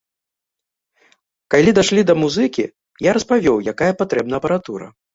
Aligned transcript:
Калі 1.57 1.69
дайшлі 1.79 2.05
да 2.09 2.13
музыкі, 2.23 2.65
я 3.11 3.17
распавёў, 3.21 3.57
якая 3.77 3.93
патрэбна 4.05 4.33
апаратура. 4.45 4.95